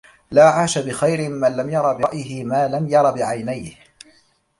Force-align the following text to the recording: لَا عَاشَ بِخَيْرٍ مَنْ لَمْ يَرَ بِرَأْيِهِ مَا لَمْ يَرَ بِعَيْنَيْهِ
لَا 0.31 0.49
عَاشَ 0.49 0.77
بِخَيْرٍ 0.77 1.29
مَنْ 1.29 1.55
لَمْ 1.57 1.69
يَرَ 1.69 1.93
بِرَأْيِهِ 1.93 2.43
مَا 2.43 2.67
لَمْ 2.67 2.89
يَرَ 2.89 3.11
بِعَيْنَيْهِ 3.11 3.75